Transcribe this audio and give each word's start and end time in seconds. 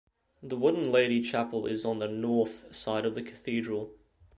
The 0.41 0.57
wooden 0.57 0.91
Lady 0.91 1.21
Chapel 1.21 1.67
is 1.67 1.85
on 1.85 1.99
the 1.99 2.07
"north" 2.07 2.75
side 2.75 3.05
of 3.05 3.13
the 3.13 3.21
cathedral. 3.21 3.91